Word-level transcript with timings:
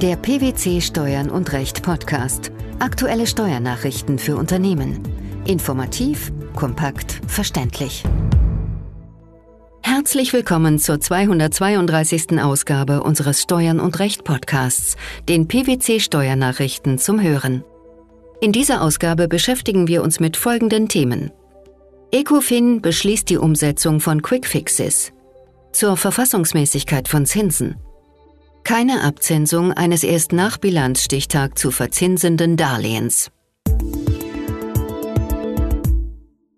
Der 0.00 0.14
PwC 0.14 0.80
Steuern 0.80 1.28
und 1.28 1.52
Recht 1.52 1.82
Podcast. 1.82 2.52
Aktuelle 2.78 3.26
Steuernachrichten 3.26 4.20
für 4.20 4.36
Unternehmen. 4.36 5.02
Informativ, 5.44 6.30
kompakt, 6.54 7.20
verständlich. 7.26 8.04
Herzlich 9.82 10.32
willkommen 10.32 10.78
zur 10.78 11.00
232. 11.00 12.40
Ausgabe 12.40 13.02
unseres 13.02 13.42
Steuern 13.42 13.80
und 13.80 13.98
Recht 13.98 14.22
Podcasts, 14.22 14.96
den 15.28 15.48
PwC 15.48 15.98
Steuernachrichten 15.98 16.98
zum 16.98 17.20
Hören. 17.20 17.64
In 18.40 18.52
dieser 18.52 18.82
Ausgabe 18.82 19.26
beschäftigen 19.26 19.88
wir 19.88 20.04
uns 20.04 20.20
mit 20.20 20.36
folgenden 20.36 20.88
Themen. 20.88 21.32
Ecofin 22.12 22.82
beschließt 22.82 23.28
die 23.28 23.38
Umsetzung 23.38 23.98
von 23.98 24.22
Quickfixes. 24.22 25.12
Zur 25.72 25.96
Verfassungsmäßigkeit 25.96 27.08
von 27.08 27.26
Zinsen 27.26 27.74
keine 28.64 29.02
Abzinsung 29.02 29.72
eines 29.72 30.04
erst 30.04 30.32
nach 30.32 30.58
Bilanzstichtag 30.58 31.58
zu 31.58 31.70
verzinsenden 31.70 32.56
Darlehens. 32.56 33.30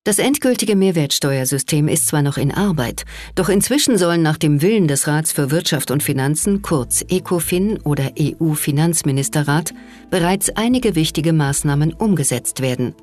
Das 0.03 0.19
endgültige 0.19 0.77
Mehrwertsteuersystem 0.77 1.87
ist 1.87 2.09
zwar 2.09 2.23
noch 2.23 2.39
in 2.39 2.53
Arbeit, 2.53 3.05
doch 3.35 3.49
inzwischen 3.49 3.99
sollen 3.99 4.23
nach 4.23 4.39
dem 4.39 4.63
Willen 4.63 4.89
des 4.89 5.07
Rats 5.07 5.31
für 5.31 5.51
Wirtschaft 5.51 5.91
und 5.91 6.03
Finanzen, 6.03 6.63
kurz 6.63 7.05
ECOFIN 7.07 7.79
oder 7.83 8.11
EU-Finanzministerrat, 8.19 9.73
bereits 10.11 10.51
einige 10.57 10.95
wichtige 10.95 11.33
Maßnahmen 11.33 11.93
umgesetzt 11.93 12.61
werden. 12.61 12.95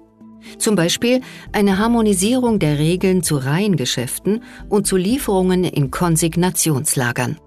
Zum 0.57 0.75
Beispiel 0.75 1.21
eine 1.51 1.77
Harmonisierung 1.77 2.59
der 2.59 2.79
Regeln 2.79 3.21
zu 3.21 3.37
Reihengeschäften 3.37 4.43
und 4.67 4.87
zu 4.87 4.97
Lieferungen 4.97 5.63
in 5.63 5.91
Konsignationslagern. 5.91 7.37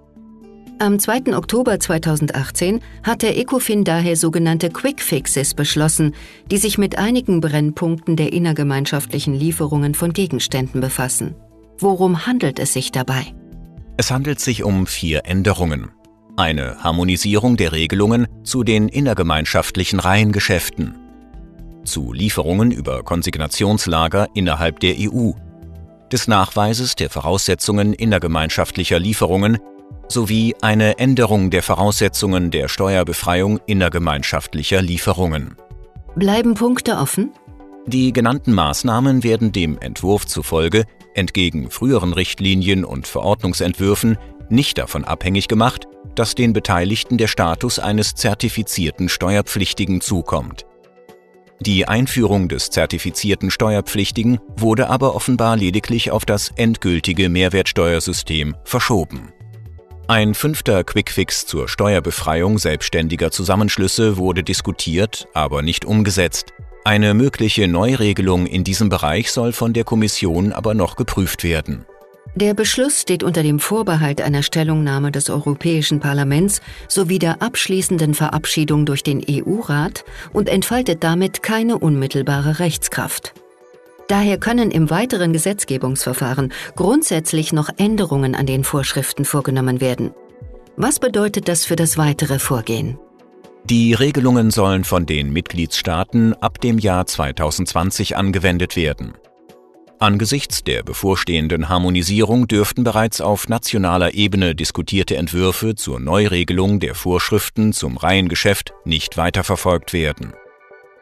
Am 0.81 0.97
2. 0.97 1.37
Oktober 1.37 1.79
2018 1.79 2.81
hat 3.03 3.21
der 3.21 3.37
ECOFIN 3.37 3.83
daher 3.83 4.15
sogenannte 4.15 4.71
Quick 4.71 4.99
Fixes 4.99 5.53
beschlossen, 5.53 6.15
die 6.49 6.57
sich 6.57 6.79
mit 6.79 6.97
einigen 6.97 7.39
Brennpunkten 7.39 8.15
der 8.15 8.33
innergemeinschaftlichen 8.33 9.35
Lieferungen 9.35 9.93
von 9.93 10.11
Gegenständen 10.11 10.81
befassen. 10.81 11.35
Worum 11.77 12.25
handelt 12.25 12.57
es 12.57 12.73
sich 12.73 12.91
dabei? 12.91 13.27
Es 13.97 14.09
handelt 14.09 14.39
sich 14.39 14.63
um 14.63 14.87
vier 14.87 15.21
Änderungen. 15.25 15.91
Eine 16.35 16.83
Harmonisierung 16.83 17.57
der 17.57 17.73
Regelungen 17.73 18.25
zu 18.43 18.63
den 18.63 18.89
innergemeinschaftlichen 18.89 19.99
Reihengeschäften. 19.99 20.97
Zu 21.85 22.11
Lieferungen 22.11 22.71
über 22.71 23.03
Konsignationslager 23.03 24.29
innerhalb 24.33 24.79
der 24.79 24.95
EU. 24.97 25.33
Des 26.11 26.27
Nachweises 26.27 26.95
der 26.95 27.11
Voraussetzungen 27.11 27.93
innergemeinschaftlicher 27.93 28.97
Lieferungen 28.97 29.59
sowie 30.11 30.55
eine 30.61 30.99
Änderung 30.99 31.49
der 31.49 31.63
Voraussetzungen 31.63 32.51
der 32.51 32.67
Steuerbefreiung 32.67 33.59
innergemeinschaftlicher 33.65 34.81
Lieferungen. 34.81 35.55
Bleiben 36.15 36.53
Punkte 36.53 36.97
offen? 36.97 37.31
Die 37.87 38.13
genannten 38.13 38.53
Maßnahmen 38.53 39.23
werden 39.23 39.51
dem 39.51 39.79
Entwurf 39.79 40.27
zufolge 40.27 40.85
entgegen 41.13 41.71
früheren 41.71 42.13
Richtlinien 42.13 42.85
und 42.85 43.07
Verordnungsentwürfen 43.07 44.17
nicht 44.49 44.77
davon 44.77 45.05
abhängig 45.05 45.47
gemacht, 45.47 45.87
dass 46.15 46.35
den 46.35 46.53
Beteiligten 46.53 47.17
der 47.17 47.27
Status 47.27 47.79
eines 47.79 48.15
zertifizierten 48.15 49.09
Steuerpflichtigen 49.09 50.01
zukommt. 50.01 50.65
Die 51.61 51.87
Einführung 51.87 52.49
des 52.49 52.69
zertifizierten 52.69 53.51
Steuerpflichtigen 53.51 54.39
wurde 54.57 54.89
aber 54.89 55.15
offenbar 55.15 55.55
lediglich 55.55 56.11
auf 56.11 56.25
das 56.25 56.51
endgültige 56.55 57.29
Mehrwertsteuersystem 57.29 58.55
verschoben. 58.63 59.31
Ein 60.11 60.33
fünfter 60.33 60.83
Quickfix 60.83 61.45
zur 61.45 61.69
Steuerbefreiung 61.69 62.57
selbstständiger 62.57 63.31
Zusammenschlüsse 63.31 64.17
wurde 64.17 64.43
diskutiert, 64.43 65.29
aber 65.33 65.61
nicht 65.61 65.85
umgesetzt. 65.85 66.51
Eine 66.83 67.13
mögliche 67.13 67.69
Neuregelung 67.69 68.45
in 68.45 68.65
diesem 68.65 68.89
Bereich 68.89 69.31
soll 69.31 69.53
von 69.53 69.71
der 69.71 69.85
Kommission 69.85 70.51
aber 70.51 70.73
noch 70.73 70.97
geprüft 70.97 71.45
werden. 71.45 71.85
Der 72.35 72.53
Beschluss 72.53 72.99
steht 72.99 73.23
unter 73.23 73.41
dem 73.41 73.59
Vorbehalt 73.59 74.19
einer 74.19 74.43
Stellungnahme 74.43 75.13
des 75.13 75.29
Europäischen 75.29 76.01
Parlaments 76.01 76.59
sowie 76.89 77.17
der 77.17 77.41
abschließenden 77.41 78.13
Verabschiedung 78.13 78.85
durch 78.85 79.03
den 79.03 79.23
EU-Rat 79.25 80.03
und 80.33 80.49
entfaltet 80.49 81.05
damit 81.05 81.41
keine 81.41 81.77
unmittelbare 81.77 82.59
Rechtskraft. 82.59 83.33
Daher 84.11 84.37
können 84.37 84.71
im 84.71 84.89
weiteren 84.89 85.31
Gesetzgebungsverfahren 85.31 86.51
grundsätzlich 86.75 87.53
noch 87.53 87.69
Änderungen 87.77 88.35
an 88.35 88.45
den 88.45 88.65
Vorschriften 88.65 89.23
vorgenommen 89.23 89.79
werden. 89.79 90.11
Was 90.75 90.99
bedeutet 90.99 91.47
das 91.47 91.63
für 91.63 91.77
das 91.77 91.97
weitere 91.97 92.37
Vorgehen? 92.37 92.99
Die 93.63 93.93
Regelungen 93.93 94.51
sollen 94.51 94.83
von 94.83 95.05
den 95.05 95.31
Mitgliedstaaten 95.31 96.33
ab 96.33 96.59
dem 96.59 96.77
Jahr 96.77 97.05
2020 97.05 98.17
angewendet 98.17 98.75
werden. 98.75 99.13
Angesichts 99.99 100.65
der 100.65 100.83
bevorstehenden 100.83 101.69
Harmonisierung 101.69 102.49
dürften 102.49 102.83
bereits 102.83 103.21
auf 103.21 103.47
nationaler 103.47 104.13
Ebene 104.13 104.55
diskutierte 104.55 105.15
Entwürfe 105.15 105.75
zur 105.75 106.01
Neuregelung 106.01 106.81
der 106.81 106.95
Vorschriften 106.95 107.71
zum 107.71 107.95
Reihengeschäft 107.95 108.73
nicht 108.83 109.15
weiterverfolgt 109.15 109.93
werden. 109.93 110.33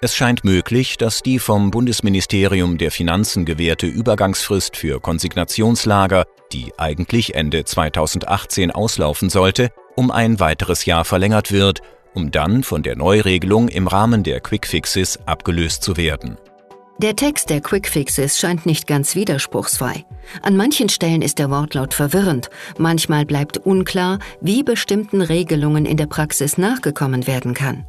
Es 0.02 0.16
scheint 0.16 0.46
möglich, 0.46 0.96
dass 0.96 1.24
die 1.24 1.40
vom 1.40 1.72
Bundesministerium 1.72 2.78
der 2.78 2.90
Finanzen 2.90 3.44
gewährte 3.44 3.86
Übergangsfrist 3.86 4.78
für 4.78 5.02
Konsignationslager, 5.02 6.24
die 6.54 6.72
eigentlich 6.78 7.36
Ende 7.36 7.66
2018 7.66 8.72
auslaufen 8.72 9.30
sollte, 9.30 9.72
um 9.98 10.10
ein 10.10 10.40
weiteres 10.40 10.86
Jahr 10.86 11.04
verlängert 11.04 11.52
wird, 11.52 11.82
um 12.14 12.32
dann 12.32 12.64
von 12.64 12.82
der 12.82 12.96
Neuregelung 12.96 13.68
im 13.68 13.88
Rahmen 13.88 14.24
der 14.24 14.40
Quickfixes 14.40 15.20
abgelöst 15.28 15.84
zu 15.84 15.98
werden. 15.98 16.38
Der 17.00 17.18
Text 17.18 17.50
der 17.50 17.60
Quickfixes 17.60 18.40
scheint 18.40 18.66
nicht 18.66 18.88
ganz 18.88 19.16
widerspruchsfrei. 19.16 20.06
An 20.42 20.56
manchen 20.56 20.88
Stellen 20.88 21.22
ist 21.22 21.40
der 21.40 21.50
Wortlaut 21.50 21.94
verwirrend, 21.94 22.50
manchmal 22.78 23.26
bleibt 23.26 23.58
unklar, 23.58 24.20
wie 24.40 24.64
bestimmten 24.64 25.22
Regelungen 25.22 25.86
in 25.86 25.98
der 25.98 26.08
Praxis 26.08 26.58
nachgekommen 26.58 27.28
werden 27.28 27.54
kann. 27.54 27.86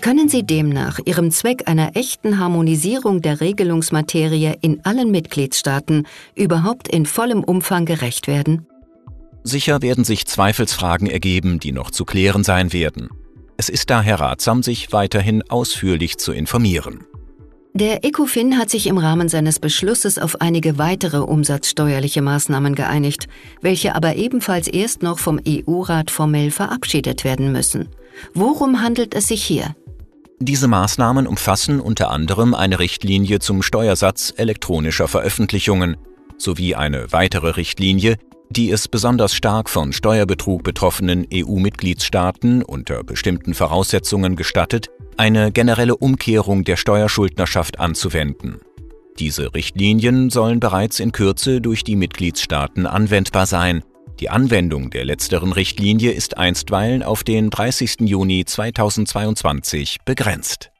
Können 0.00 0.28
Sie 0.28 0.44
demnach 0.44 1.00
Ihrem 1.04 1.30
Zweck 1.32 1.64
einer 1.66 1.96
echten 1.96 2.38
Harmonisierung 2.38 3.20
der 3.20 3.40
Regelungsmaterie 3.40 4.54
in 4.60 4.84
allen 4.84 5.10
Mitgliedstaaten 5.10 6.06
überhaupt 6.36 6.86
in 6.86 7.04
vollem 7.04 7.42
Umfang 7.42 7.84
gerecht 7.84 8.28
werden? 8.28 8.66
Sicher 9.42 9.82
werden 9.82 10.04
sich 10.04 10.26
Zweifelsfragen 10.26 11.08
ergeben, 11.08 11.58
die 11.58 11.72
noch 11.72 11.90
zu 11.90 12.04
klären 12.04 12.44
sein 12.44 12.72
werden. 12.72 13.08
Es 13.56 13.68
ist 13.68 13.90
daher 13.90 14.20
ratsam, 14.20 14.62
sich 14.62 14.92
weiterhin 14.92 15.42
ausführlich 15.50 16.16
zu 16.18 16.32
informieren. 16.32 17.04
Der 17.74 18.04
ECOFIN 18.04 18.56
hat 18.56 18.70
sich 18.70 18.86
im 18.86 18.98
Rahmen 18.98 19.28
seines 19.28 19.58
Beschlusses 19.58 20.18
auf 20.18 20.40
einige 20.40 20.78
weitere 20.78 21.18
umsatzsteuerliche 21.18 22.22
Maßnahmen 22.22 22.74
geeinigt, 22.74 23.28
welche 23.62 23.94
aber 23.94 24.16
ebenfalls 24.16 24.68
erst 24.68 25.02
noch 25.02 25.18
vom 25.18 25.40
EU-Rat 25.46 26.10
formell 26.10 26.50
verabschiedet 26.50 27.24
werden 27.24 27.52
müssen. 27.52 27.88
Worum 28.34 28.80
handelt 28.80 29.14
es 29.14 29.28
sich 29.28 29.44
hier? 29.44 29.74
Diese 30.40 30.68
Maßnahmen 30.68 31.26
umfassen 31.26 31.80
unter 31.80 32.10
anderem 32.10 32.54
eine 32.54 32.78
Richtlinie 32.78 33.40
zum 33.40 33.62
Steuersatz 33.62 34.32
elektronischer 34.36 35.08
Veröffentlichungen 35.08 35.96
sowie 36.36 36.76
eine 36.76 37.12
weitere 37.12 37.50
Richtlinie, 37.50 38.16
die 38.48 38.70
es 38.70 38.86
besonders 38.86 39.34
stark 39.34 39.68
von 39.68 39.92
Steuerbetrug 39.92 40.62
betroffenen 40.62 41.26
EU-Mitgliedstaaten 41.32 42.62
unter 42.62 43.02
bestimmten 43.02 43.52
Voraussetzungen 43.52 44.36
gestattet, 44.36 44.90
eine 45.16 45.50
generelle 45.50 45.96
Umkehrung 45.96 46.62
der 46.62 46.76
Steuerschuldnerschaft 46.76 47.80
anzuwenden. 47.80 48.60
Diese 49.18 49.52
Richtlinien 49.52 50.30
sollen 50.30 50.60
bereits 50.60 51.00
in 51.00 51.10
Kürze 51.10 51.60
durch 51.60 51.82
die 51.82 51.96
Mitgliedstaaten 51.96 52.86
anwendbar 52.86 53.46
sein 53.46 53.82
die 54.20 54.30
Anwendung 54.30 54.90
der 54.90 55.04
letzteren 55.04 55.52
Richtlinie 55.52 56.12
ist 56.12 56.36
einstweilen 56.36 57.02
auf 57.02 57.24
den 57.24 57.50
30. 57.50 58.00
Juni 58.00 58.44
2022 58.44 59.98
begrenzt. 60.04 60.70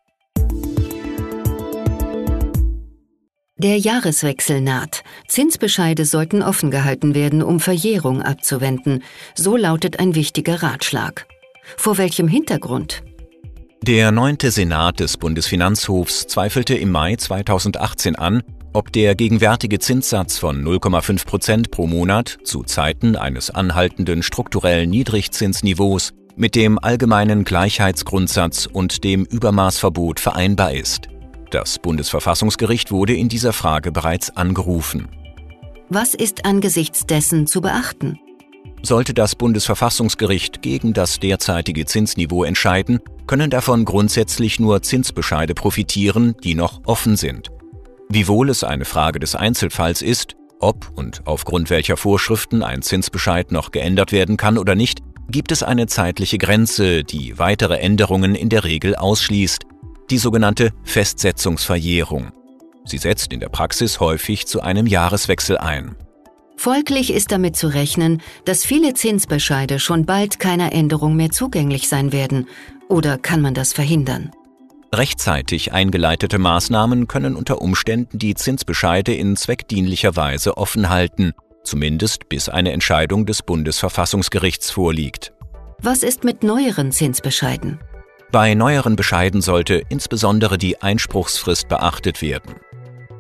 Der 3.61 3.77
Jahreswechsel 3.77 4.61
naht. 4.61 5.03
Zinsbescheide 5.27 6.05
sollten 6.05 6.43
offen 6.43 6.71
gehalten 6.71 7.15
werden, 7.15 7.43
um 7.43 7.59
Verjährung 7.59 8.23
abzuwenden. 8.23 9.03
So 9.35 9.57
lautet 9.57 9.99
ein 9.99 10.15
wichtiger 10.15 10.63
Ratschlag. 10.63 11.27
Vor 11.77 11.99
welchem 11.99 12.29
Hintergrund? 12.29 13.03
Der 13.83 14.13
neunte 14.13 14.51
Senat 14.51 15.01
des 15.01 15.17
Bundesfinanzhofs 15.17 16.27
zweifelte 16.27 16.75
im 16.75 16.91
Mai 16.91 17.17
2018 17.17 18.17
an, 18.17 18.43
ob 18.79 18.93
der 18.93 19.17
gegenwärtige 19.17 19.81
Zinssatz 19.81 20.39
von 20.39 20.65
0,5 20.65 21.27
Prozent 21.27 21.71
pro 21.73 21.89
Monat 21.89 22.39
zu 22.45 22.63
Zeiten 22.63 23.17
eines 23.17 23.51
anhaltenden 23.51 24.23
strukturellen 24.23 24.89
Niedrigzinsniveaus 24.91 26.13
mit 26.37 26.55
dem 26.55 26.79
allgemeinen 26.79 27.43
Gleichheitsgrundsatz 27.43 28.67
und 28.67 29.03
dem 29.03 29.25
Übermaßverbot 29.25 30.21
vereinbar 30.21 30.75
ist. 30.75 31.09
Das 31.51 31.81
Bundesverfassungsgericht 31.81 32.93
wurde 32.93 33.17
in 33.17 33.29
dieser 33.29 33.53
Frage 33.53 33.91
bereits 33.91 34.37
angerufen. 34.37 35.09
Was 35.89 36.15
ist 36.15 36.45
angesichts 36.45 37.05
dessen 37.05 37.49
zu 37.49 37.61
beachten? 37.61 38.21
Sollte 38.85 39.13
das 39.13 39.35
Bundesverfassungsgericht 39.35 40.63
gegen 40.63 40.93
das 40.93 41.19
derzeitige 41.19 41.85
Zinsniveau 41.85 42.45
entscheiden, 42.45 43.01
können 43.27 43.51
davon 43.51 43.85
grundsätzlich 43.85 44.61
nur 44.61 44.83
Zinsbescheide 44.83 45.55
profitieren, 45.55 46.37
die 46.45 46.55
noch 46.55 46.83
offen 46.85 47.17
sind. 47.17 47.51
Wiewohl 48.11 48.49
es 48.49 48.65
eine 48.65 48.85
Frage 48.85 49.21
des 49.21 49.35
Einzelfalls 49.35 50.01
ist, 50.03 50.37
ob 50.61 50.91
und 50.97 51.23
aufgrund 51.27 51.71
welcher 51.71 51.97
Vorschriften 51.97 52.63
ein 52.63 52.83
Zinsbescheid 52.83 53.53
noch 53.53 53.71
geändert 53.71 54.13
werden 54.13 54.37
kann 54.37 54.59
oder 54.59 54.75
nicht, 54.75 55.01
gibt 55.29 55.53
es 55.53 55.63
eine 55.63 55.87
zeitliche 55.87 56.39
Grenze, 56.39 57.05
die 57.05 57.39
weitere 57.39 57.77
Änderungen 57.77 58.35
in 58.35 58.49
der 58.49 58.65
Regel 58.65 58.97
ausschließt, 58.97 59.65
die 60.11 60.19
sogenannte 60.19 60.71
Festsetzungsverjährung. 60.85 62.33
Sie 62.87 62.99
setzt 62.99 63.33
in 63.33 63.41
der 63.41 63.51
Praxis 63.51 64.01
häufig 64.01 64.47
zu 64.47 64.63
einem 64.63 64.87
Jahreswechsel 64.87 65.59
ein. 65.59 65.95
Folglich 66.57 67.13
ist 67.13 67.31
damit 67.31 67.57
zu 67.57 67.69
rechnen, 67.69 68.23
dass 68.47 68.65
viele 68.65 68.95
Zinsbescheide 68.95 69.79
schon 69.79 70.07
bald 70.07 70.41
keiner 70.41 70.73
Änderung 70.73 71.15
mehr 71.15 71.31
zugänglich 71.31 71.89
sein 71.89 72.11
werden. 72.11 72.49
Oder 72.89 73.19
kann 73.19 73.43
man 73.43 73.55
das 73.55 73.75
verhindern? 73.75 74.33
Rechtzeitig 74.95 75.73
eingeleitete 75.73 76.39
Maßnahmen 76.39 77.09
können 77.09 77.37
unter 77.37 77.61
Umständen 77.61 78.19
die 78.19 78.35
Zinsbescheide 78.35 79.13
in 79.13 79.37
zweckdienlicher 79.37 80.17
Weise 80.17 80.57
offen 80.57 80.89
halten, 80.89 81.35
zumindest 81.63 82.31
bis 82.31 82.49
eine 82.49 82.73
Entscheidung 82.73 83.27
des 83.27 83.43
Bundesverfassungsgerichts 83.43 84.71
vorliegt. 84.71 85.35
Was 85.81 86.03
ist 86.03 86.25
mit 86.25 86.43
neueren 86.43 86.91
Zinsbescheiden? 86.91 87.79
Bei 88.33 88.55
neueren 88.55 88.97
Bescheiden 88.97 89.43
sollte 89.43 89.83
insbesondere 89.91 90.57
die 90.57 90.81
Einspruchsfrist 90.81 91.69
beachtet 91.69 92.23
werden. 92.23 92.57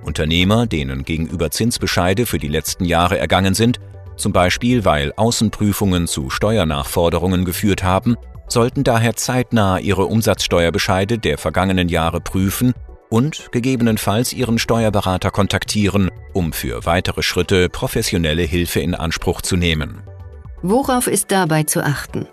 Unternehmer, 0.03 0.67
denen 0.67 1.05
gegenüber 1.05 1.51
Zinsbescheide 1.51 2.25
für 2.25 2.39
die 2.39 2.49
letzten 2.49 2.87
Jahre 2.87 3.19
ergangen 3.19 3.53
sind, 3.53 3.79
zum 4.17 4.33
Beispiel 4.33 4.87
weil 4.87 5.13
Außenprüfungen 5.17 6.07
zu 6.07 6.31
Steuernachforderungen 6.31 7.45
geführt 7.45 7.83
haben, 7.83 8.17
sollten 8.49 8.85
daher 8.85 9.15
zeitnah 9.17 9.79
ihre 9.79 10.07
Umsatzsteuerbescheide 10.07 11.19
der 11.19 11.39
vergangenen 11.39 11.89
Jahre 11.89 12.21
prüfen 12.21 12.75
und 13.11 13.51
gegebenenfalls 13.53 14.33
ihren 14.33 14.59
Steuerberater 14.59 15.31
kontaktieren, 15.31 16.11
um 16.33 16.53
für 16.53 16.85
weitere 16.85 17.23
Schritte 17.23 17.69
professionelle 17.69 18.43
Hilfe 18.43 18.81
in 18.81 18.95
Anspruch 18.95 19.41
zu 19.43 19.57
nehmen. 19.57 20.03
Worauf 20.63 21.07
ist 21.07 21.31
dabei 21.31 21.63
zu 21.63 21.85
achten? 21.85 22.27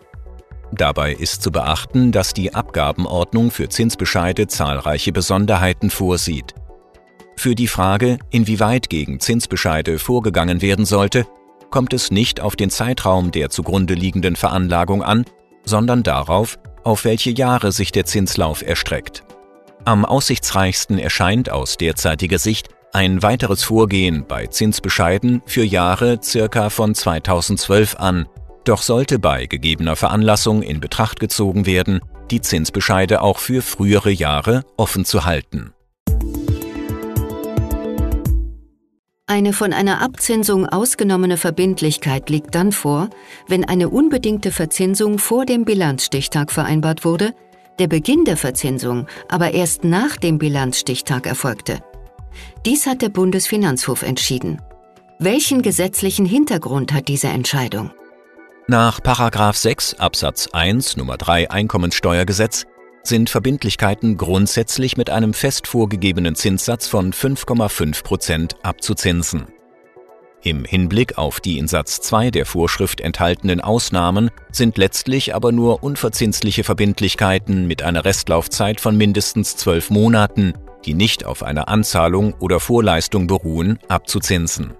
Dabei 0.72 1.14
ist 1.14 1.42
zu 1.42 1.52
beachten, 1.52 2.12
dass 2.12 2.34
die 2.34 2.54
Abgabenordnung 2.54 3.52
für 3.52 3.70
Zinsbescheide 3.70 4.48
zahlreiche 4.48 5.12
Besonderheiten 5.12 5.90
vorsieht. 5.90 6.54
Für 7.38 7.56
die 7.56 7.68
Frage, 7.68 8.18
inwieweit 8.32 8.90
gegen 8.90 9.20
Zinsbescheide 9.20 10.00
vorgegangen 10.00 10.62
werden 10.62 10.86
sollte, 10.86 11.28
kommt 11.70 11.94
es 11.94 12.12
nicht 12.12 12.40
auf 12.42 12.56
den 12.56 12.70
Zeitraum 12.70 13.32
der 13.32 13.50
zugrunde 13.50 13.94
liegenden 13.94 14.36
Veranlagung 14.36 15.04
an, 15.04 15.26
sondern 15.66 16.04
darauf, 16.04 16.58
auf 16.84 17.04
welche 17.04 17.32
Jahre 17.32 17.72
sich 17.72 17.92
der 17.92 18.06
Zinslauf 18.06 18.62
erstreckt. 18.62 19.24
Am 19.84 20.06
aussichtsreichsten 20.06 20.98
erscheint 20.98 21.50
aus 21.50 21.78
derzeitiger 21.78 22.40
Sicht 22.40 22.70
ein 22.94 23.22
weiteres 23.22 23.64
Vorgehen 23.64 24.26
bei 24.28 24.48
Zinsbescheiden 24.48 25.42
für 25.46 25.64
Jahre 25.64 26.20
circa 26.24 26.70
von 26.70 26.96
2012 26.96 27.98
an, 27.98 28.28
doch 28.64 28.82
sollte 28.82 29.20
bei 29.20 29.46
gegebener 29.46 29.96
Veranlassung 29.96 30.64
in 30.64 30.80
Betracht 30.80 31.20
gezogen 31.20 31.66
werden, 31.66 32.00
die 32.32 32.42
Zinsbescheide 32.42 33.22
auch 33.22 33.38
für 33.38 33.62
frühere 33.62 34.12
Jahre 34.12 34.64
offen 34.78 35.06
zu 35.06 35.26
halten. 35.26 35.74
Eine 39.36 39.52
von 39.52 39.74
einer 39.74 40.02
Abzinsung 40.02 40.66
ausgenommene 40.66 41.36
Verbindlichkeit 41.36 42.30
liegt 42.30 42.56
dann 42.56 42.72
vor, 42.72 43.10
wenn 43.50 43.66
eine 43.66 43.90
unbedingte 43.90 44.50
Verzinsung 44.50 45.20
vor 45.20 45.46
dem 45.46 45.66
Bilanzstichtag 45.66 46.54
vereinbart 46.54 47.04
wurde, 47.04 47.34
der 47.78 47.88
Beginn 47.88 48.24
der 48.24 48.38
Verzinsung 48.38 49.08
aber 49.28 49.54
erst 49.54 49.84
nach 49.84 50.16
dem 50.16 50.38
Bilanzstichtag 50.38 51.28
erfolgte. 51.28 51.84
Dies 52.66 52.88
hat 52.88 53.02
der 53.02 53.10
Bundesfinanzhof 53.10 54.04
entschieden. 54.04 54.62
Welchen 55.20 55.62
gesetzlichen 55.62 56.26
Hintergrund 56.26 56.94
hat 56.94 57.10
diese 57.10 57.28
Entscheidung? 57.28 57.92
Nach 58.68 59.02
6 59.04 59.96
Absatz 59.96 60.48
1 60.54 60.96
Nummer 60.96 61.18
3 61.18 61.52
Einkommensteuergesetz 61.52 62.66
sind 63.08 63.30
Verbindlichkeiten 63.30 64.18
grundsätzlich 64.18 64.98
mit 64.98 65.10
einem 65.10 65.34
fest 65.34 65.68
vorgegebenen 65.68 66.36
Zinssatz 66.36 66.88
von 66.88 67.14
5,5 67.14 68.04
Prozent 68.04 68.56
abzuzinsen. 68.64 69.46
Im 70.46 70.64
Hinblick 70.64 71.18
auf 71.18 71.40
die 71.40 71.58
in 71.58 71.68
Satz 71.68 72.02
2 72.02 72.30
der 72.30 72.46
Vorschrift 72.46 73.02
enthaltenen 73.02 73.62
Ausnahmen 73.62 74.30
sind 74.52 74.78
letztlich 74.78 75.34
aber 75.34 75.52
nur 75.52 75.82
unverzinsliche 75.84 76.64
Verbindlichkeiten 76.64 77.66
mit 77.66 77.82
einer 77.82 78.06
Restlaufzeit 78.06 78.80
von 78.80 78.96
mindestens 78.96 79.58
zwölf 79.58 79.90
Monaten, 79.90 80.54
die 80.86 80.94
nicht 80.94 81.26
auf 81.26 81.42
einer 81.42 81.68
Anzahlung 81.68 82.36
oder 82.40 82.60
Vorleistung 82.60 83.26
beruhen, 83.26 83.80
abzuzinsen. 83.88 84.76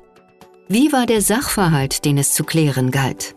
Wie 0.68 0.94
war 0.94 1.08
der 1.08 1.22
Sachverhalt, 1.22 2.06
den 2.06 2.20
es 2.20 2.34
zu 2.34 2.44
klären 2.44 2.92
galt? 2.92 3.36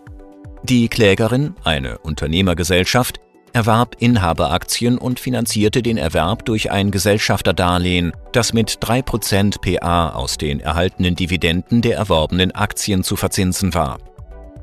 Die 0.64 0.88
Klägerin, 0.88 1.54
eine 1.64 1.98
Unternehmergesellschaft, 1.98 3.20
erwarb 3.52 3.96
Inhaberaktien 3.98 4.98
und 4.98 5.20
finanzierte 5.20 5.82
den 5.82 5.98
Erwerb 5.98 6.44
durch 6.44 6.70
ein 6.70 6.90
Gesellschafterdarlehen, 6.90 8.12
das 8.32 8.52
mit 8.52 8.70
3% 8.70 9.60
PA 9.60 10.10
aus 10.10 10.38
den 10.38 10.60
erhaltenen 10.60 11.16
Dividenden 11.16 11.82
der 11.82 11.96
erworbenen 11.96 12.52
Aktien 12.52 13.04
zu 13.04 13.16
verzinsen 13.16 13.74
war. 13.74 13.98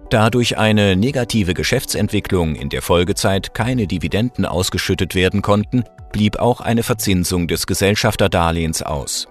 Da 0.10 0.30
durch 0.30 0.58
eine 0.58 0.96
negative 0.96 1.54
Geschäftsentwicklung 1.54 2.56
in 2.56 2.70
der 2.70 2.82
Folgezeit 2.82 3.54
keine 3.54 3.88
Dividenden 3.88 4.46
ausgeschüttet 4.46 5.16
werden 5.16 5.42
konnten, 5.42 5.84
blieb 6.12 6.38
auch 6.38 6.62
eine 6.62 6.84
Verzinsung 6.84 7.48
des 7.48 7.68
Gesellschafterdarlehens 7.68 8.84
aus. 8.84 9.28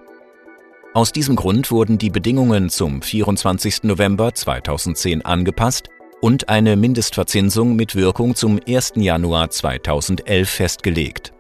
Aus 0.93 1.11
diesem 1.11 1.35
Grund 1.35 1.71
wurden 1.71 1.99
die 1.99 2.11
Bedingungen 2.11 2.71
zum 2.71 3.03
24. 3.03 3.85
November 3.85 4.35
2010 4.35 5.25
angepasst 5.25 5.89
und 6.25 6.49
eine 6.49 6.77
Mindestverzinsung 6.77 7.77
mit 7.77 7.97
Wirkung 7.97 8.35
zum 8.35 8.59
1. 8.67 8.95
Januar 8.97 9.51
2011 9.51 10.49
festgelegt. 10.49 11.35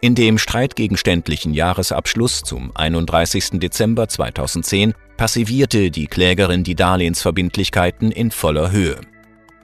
In 0.00 0.14
dem 0.14 0.38
streitgegenständlichen 0.38 1.52
Jahresabschluss 1.54 2.42
zum 2.42 2.70
31. 2.72 3.58
Dezember 3.58 4.06
2010 4.06 4.94
passivierte 5.16 5.90
die 5.90 6.06
Klägerin 6.06 6.62
die 6.62 6.76
Darlehensverbindlichkeiten 6.76 8.12
in 8.12 8.30
voller 8.30 8.70
Höhe. 8.70 9.00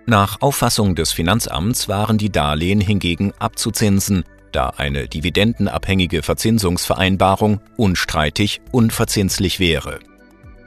Nach 0.07 0.41
Auffassung 0.41 0.97
des 0.97 1.13
Finanzamts 1.13 1.89
waren 1.89 2.19
die 2.19 2.33
Darlehen 2.33 2.81
hingegen 2.81 3.33
abzuzinsen, 3.39 4.25
da 4.51 4.71
eine 4.71 5.07
dividendenabhängige 5.07 6.25
Verzinsungsvereinbarung 6.25 7.61
unstreitig 7.77 8.61
unverzinslich 8.73 9.61
wäre. 9.61 10.01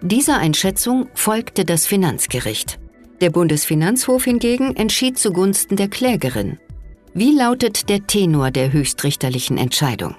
Dieser 0.02 0.38
Einschätzung 0.38 1.10
folgte 1.14 1.66
das 1.66 1.86
Finanzgericht. 1.86 2.80
Der 3.22 3.30
Bundesfinanzhof 3.30 4.24
hingegen 4.24 4.76
entschied 4.76 5.20
zugunsten 5.20 5.76
der 5.76 5.90
Klägerin. 5.90 6.58
Wie 7.14 7.38
lautet 7.38 7.88
der 7.88 8.08
Tenor 8.08 8.50
der 8.50 8.74
höchstrichterlichen 8.74 9.60
Entscheidung? 9.60 10.16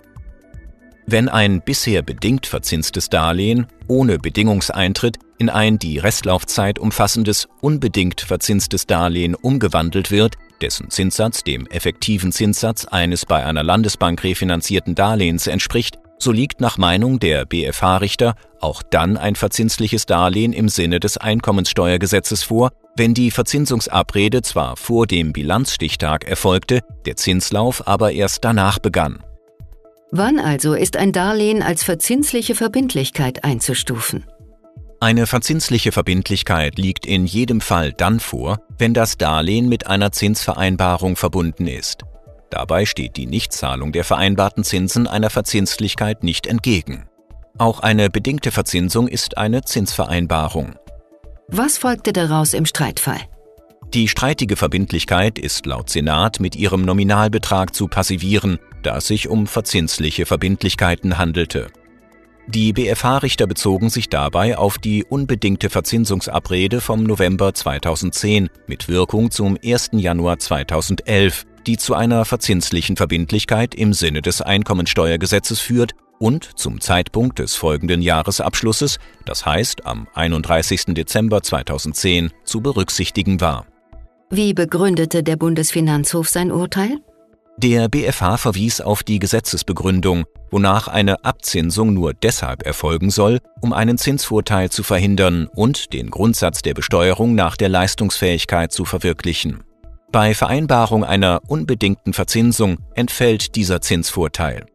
Wenn 1.07 1.29
ein 1.29 1.63
bisher 1.63 2.03
bedingt 2.03 2.47
verzinstes 2.47 3.11
Darlehen 3.11 3.67
ohne 3.89 4.19
Bedingungseintritt 4.19 5.19
in 5.39 5.51
ein 5.51 5.81
die 5.81 5.99
Restlaufzeit 5.99 6.79
umfassendes 6.79 7.49
unbedingt 7.61 8.21
verzinstes 8.21 8.87
Darlehen 8.87 9.35
umgewandelt 9.35 10.13
wird, 10.13 10.37
dessen 10.61 10.89
Zinssatz 10.91 11.43
dem 11.43 11.67
effektiven 11.67 12.31
Zinssatz 12.31 12.85
eines 12.85 13.27
bei 13.27 13.45
einer 13.45 13.65
Landesbank 13.65 14.23
refinanzierten 14.23 14.95
Darlehens 14.95 15.49
entspricht, 15.49 15.99
so 16.19 16.31
liegt 16.31 16.61
nach 16.61 16.79
Meinung 16.79 17.19
der 17.19 17.47
BFH-Richter 17.47 18.37
auch 18.61 18.81
dann 18.85 19.17
ein 19.17 19.35
verzinsliches 19.35 20.07
Darlehen 20.07 20.53
im 20.53 20.69
Sinne 20.69 21.01
des 21.01 21.17
Einkommenssteuergesetzes 21.17 22.45
vor, 22.45 22.71
wenn 22.97 23.15
die 23.15 23.31
Verzinsungsabrede 23.31 24.43
zwar 24.43 24.77
vor 24.77 25.07
dem 25.07 25.33
Bilanzstichtag 25.33 26.25
erfolgte, 26.25 26.81
der 27.07 27.17
Zinslauf 27.17 27.87
aber 27.87 28.13
erst 28.13 28.45
danach 28.45 28.79
begann. 28.79 29.23
Wann 30.11 30.39
also 30.39 30.75
ist 30.75 30.97
ein 30.97 31.13
Darlehen 31.13 31.63
als 31.63 31.85
verzinsliche 31.85 32.55
Verbindlichkeit 32.55 33.45
einzustufen? 33.45 34.27
Eine 35.01 35.27
verzinsliche 35.27 35.91
Verbindlichkeit 35.91 36.79
liegt 36.79 37.07
in 37.07 37.27
jedem 37.27 37.61
Fall 37.61 37.93
dann 37.93 38.21
vor, 38.21 38.59
wenn 38.79 38.95
das 38.95 39.17
Darlehen 39.17 39.69
mit 39.69 39.87
einer 39.87 40.13
Zinsvereinbarung 40.13 41.17
verbunden 41.17 41.67
ist. 41.67 42.03
Dabei 42.51 42.85
steht 42.85 43.17
die 43.17 43.27
Nichtzahlung 43.27 43.93
der 43.93 44.05
vereinbarten 44.05 44.63
Zinsen 44.63 45.07
einer 45.07 45.31
Verzinslichkeit 45.31 46.23
nicht 46.23 46.47
entgegen. 46.47 47.07
Auch 47.57 47.81
eine 47.81 48.11
bedingte 48.11 48.51
Verzinsung 48.51 49.09
ist 49.09 49.39
eine 49.39 49.63
Zinsvereinbarung. 49.63 50.75
Was 51.55 51.77
folgte 51.77 52.15
daraus 52.15 52.55
im 52.55 52.65
Streitfall? 52.65 53.21
Die 53.93 54.09
streitige 54.09 54.57
Verbindlichkeit 54.57 55.39
ist 55.39 55.67
laut 55.67 55.91
Senat 55.91 56.41
mit 56.41 56.57
ihrem 56.57 56.81
Nominalbetrag 56.81 57.75
zu 57.75 57.89
passivieren, 57.89 58.59
da 58.83 58.97
es 58.97 59.09
sich 59.09 59.29
um 59.29 59.47
verzinsliche 59.47 60.25
Verbindlichkeiten 60.25 61.19
handelte. 61.19 61.67
Die 62.47 62.73
BFH-Richter 62.73 63.47
bezogen 63.47 63.91
sich 63.91 64.09
dabei 64.09 64.57
auf 64.57 64.79
die 64.79 65.05
unbedingte 65.05 65.69
Verzinsungsabrede 65.69 66.81
vom 66.81 67.03
November 67.03 67.53
2010 67.53 68.49
mit 68.67 68.89
Wirkung 68.89 69.31
zum 69.31 69.59
1. 69.63 69.91
Januar 69.93 70.39
2011, 70.39 71.45
die 71.67 71.77
zu 71.77 71.93
einer 71.93 72.25
verzinslichen 72.25 72.97
Verbindlichkeit 72.97 73.75
im 73.75 73.93
Sinne 73.93 74.23
des 74.23 74.41
Einkommensteuergesetzes 74.41 75.61
führt 75.61 75.93
und 76.23 76.49
zum 76.55 76.81
Zeitpunkt 76.81 77.41
des 77.41 77.57
folgenden 77.57 78.01
Jahresabschlusses, 78.01 78.99
das 79.25 79.45
heißt 79.45 79.85
am 79.87 80.07
31. 80.15 80.95
Dezember 80.95 81.43
2010, 81.43 82.31
zu 82.45 82.61
berücksichtigen 82.61 83.41
war. 83.41 83.67
Wie 84.31 84.55
begründete 84.55 85.25
der 85.25 85.37
Bundesfinanzhof 85.37 86.29
sein 86.29 86.53
Urteil? 86.53 87.01
Der 87.59 87.89
BfH 87.89 88.37
verwies 88.39 88.81
auf 88.81 89.03
die 89.03 89.19
Gesetzesbegründung, 89.19 90.25
wonach 90.51 90.87
eine 90.87 91.25
Abzinsung 91.25 91.93
nur 91.93 92.15
deshalb 92.15 92.65
erfolgen 92.65 93.11
soll, 93.11 93.41
um 93.61 93.73
einen 93.73 93.99
Zinsvorteil 93.99 94.71
zu 94.71 94.85
verhindern 94.85 95.49
und 95.55 95.93
den 95.93 96.09
Grundsatz 96.11 96.63
der 96.63 96.75
Besteuerung 96.75 97.35
nach 97.35 97.57
der 97.57 97.69
Leistungsfähigkeit 97.69 98.73
zu 98.73 98.85
verwirklichen. 98.85 99.65
Bei 100.13 100.35
Vereinbarung 100.35 101.05
einer 101.05 101.41
unbedingten 101.49 102.13
Verzinsung 102.13 102.79
entfällt 102.95 103.57
dieser 103.57 103.81
Zinsvorteil. 103.81 104.67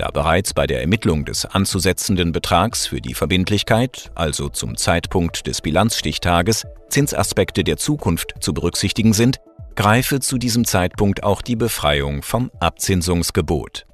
Da 0.00 0.10
bereits 0.10 0.54
bei 0.54 0.66
der 0.66 0.80
Ermittlung 0.80 1.26
des 1.26 1.44
anzusetzenden 1.44 2.32
Betrags 2.32 2.86
für 2.86 3.02
die 3.02 3.12
Verbindlichkeit, 3.12 4.10
also 4.14 4.48
zum 4.48 4.78
Zeitpunkt 4.78 5.46
des 5.46 5.60
Bilanzstichtages, 5.60 6.66
Zinsaspekte 6.88 7.64
der 7.64 7.76
Zukunft 7.76 8.32
zu 8.40 8.54
berücksichtigen 8.54 9.12
sind, 9.12 9.40
greife 9.76 10.20
zu 10.20 10.38
diesem 10.38 10.64
Zeitpunkt 10.64 11.22
auch 11.22 11.42
die 11.42 11.54
Befreiung 11.54 12.22
vom 12.22 12.50
Abzinsungsgebot. 12.60 13.84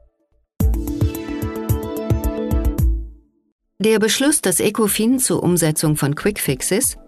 Der 3.81 3.99
Beschluss 3.99 4.41
des 4.41 4.61
ECOFIN 4.61 5.19
zur 5.19 5.43
Umsetzung 5.43 5.97
von 5.97 6.15
Quickfixes, 6.15 6.99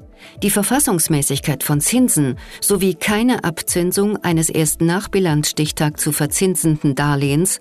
die 0.42 0.50
Verfassungsmäßigkeit 0.50 1.62
von 1.62 1.80
Zinsen 1.80 2.36
sowie 2.60 2.96
keine 2.96 3.44
Abzinsung 3.44 4.16
eines 4.24 4.48
erst 4.48 4.80
nach 4.80 5.06
Bilanzstichtag 5.06 6.00
zu 6.00 6.10
verzinsenden 6.10 6.96
Darlehens, 6.96 7.60